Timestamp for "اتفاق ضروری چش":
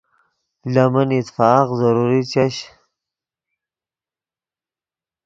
1.17-2.55